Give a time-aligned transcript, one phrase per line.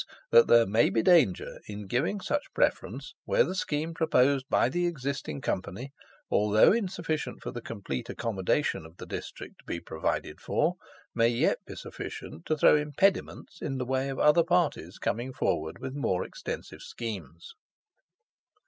[0.31, 4.87] that there may be danger in giving such preference where the scheme proposed by the
[4.87, 5.91] existing Company,
[6.31, 10.73] although insufficient for the complete accommodation of the district to be provided for,
[11.13, 15.77] may yet be sufficient to throw impediments in the way of other parties coming forward
[15.77, 17.53] with more extensive schemes.